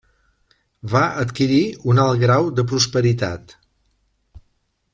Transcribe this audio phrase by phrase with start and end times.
[0.93, 1.59] Va adquirir
[1.93, 3.55] un alt grau de prosperitat.